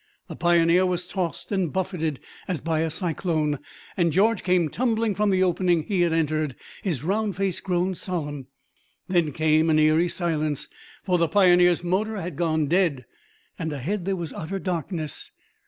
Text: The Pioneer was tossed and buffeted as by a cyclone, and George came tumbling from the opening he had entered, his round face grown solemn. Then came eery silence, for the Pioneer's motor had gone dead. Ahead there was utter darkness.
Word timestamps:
The 0.29 0.35
Pioneer 0.35 0.83
was 0.87 1.05
tossed 1.05 1.51
and 1.51 1.71
buffeted 1.71 2.19
as 2.47 2.59
by 2.59 2.79
a 2.79 2.89
cyclone, 2.89 3.59
and 3.95 4.11
George 4.11 4.41
came 4.41 4.67
tumbling 4.67 5.13
from 5.13 5.29
the 5.29 5.43
opening 5.43 5.83
he 5.83 6.01
had 6.01 6.11
entered, 6.11 6.55
his 6.81 7.03
round 7.03 7.35
face 7.35 7.59
grown 7.59 7.93
solemn. 7.93 8.47
Then 9.07 9.31
came 9.31 9.67
eery 9.69 10.09
silence, 10.09 10.67
for 11.03 11.19
the 11.19 11.27
Pioneer's 11.27 11.83
motor 11.83 12.17
had 12.19 12.35
gone 12.35 12.65
dead. 12.65 13.05
Ahead 13.59 14.05
there 14.05 14.15
was 14.15 14.33
utter 14.33 14.57
darkness. 14.57 15.29